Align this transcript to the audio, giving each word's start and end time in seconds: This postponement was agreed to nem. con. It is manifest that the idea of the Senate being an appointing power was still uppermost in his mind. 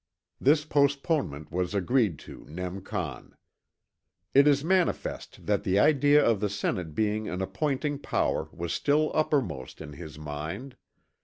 This 0.39 0.65
postponement 0.65 1.51
was 1.51 1.75
agreed 1.75 2.17
to 2.25 2.43
nem. 2.49 2.81
con. 2.81 3.35
It 4.33 4.47
is 4.47 4.63
manifest 4.65 5.45
that 5.45 5.63
the 5.63 5.77
idea 5.77 6.25
of 6.25 6.39
the 6.39 6.49
Senate 6.49 6.95
being 6.95 7.29
an 7.29 7.39
appointing 7.39 7.99
power 7.99 8.49
was 8.51 8.73
still 8.73 9.11
uppermost 9.13 9.79
in 9.79 9.93
his 9.93 10.17
mind. 10.17 10.75